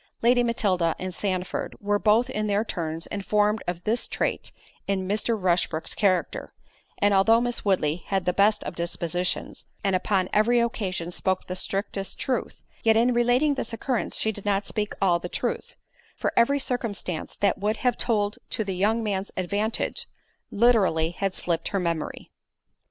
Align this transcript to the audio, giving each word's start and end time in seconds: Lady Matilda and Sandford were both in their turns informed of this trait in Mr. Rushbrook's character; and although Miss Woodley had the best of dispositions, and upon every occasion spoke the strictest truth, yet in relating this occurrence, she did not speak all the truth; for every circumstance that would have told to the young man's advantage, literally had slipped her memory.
Lady 0.23 0.41
Matilda 0.41 0.95
and 0.97 1.13
Sandford 1.13 1.75
were 1.79 1.99
both 1.99 2.27
in 2.27 2.47
their 2.47 2.65
turns 2.65 3.05
informed 3.05 3.61
of 3.67 3.83
this 3.83 4.07
trait 4.07 4.51
in 4.87 5.07
Mr. 5.07 5.37
Rushbrook's 5.39 5.93
character; 5.93 6.55
and 6.97 7.13
although 7.13 7.39
Miss 7.39 7.63
Woodley 7.63 7.97
had 8.07 8.25
the 8.25 8.33
best 8.33 8.63
of 8.63 8.73
dispositions, 8.75 9.65
and 9.83 9.95
upon 9.95 10.27
every 10.33 10.59
occasion 10.59 11.11
spoke 11.11 11.45
the 11.45 11.55
strictest 11.55 12.17
truth, 12.17 12.63
yet 12.81 12.97
in 12.97 13.13
relating 13.13 13.53
this 13.53 13.73
occurrence, 13.73 14.17
she 14.17 14.31
did 14.31 14.43
not 14.43 14.65
speak 14.65 14.93
all 14.99 15.19
the 15.19 15.29
truth; 15.29 15.75
for 16.17 16.33
every 16.35 16.57
circumstance 16.57 17.35
that 17.35 17.59
would 17.59 17.77
have 17.85 17.95
told 17.95 18.39
to 18.49 18.63
the 18.63 18.73
young 18.73 19.03
man's 19.03 19.29
advantage, 19.37 20.07
literally 20.49 21.11
had 21.11 21.35
slipped 21.35 21.67
her 21.67 21.79
memory. 21.79 22.31